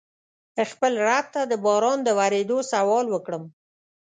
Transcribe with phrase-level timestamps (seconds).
[0.71, 3.43] خپل رب ته د باران د ورېدو سوال وکړم.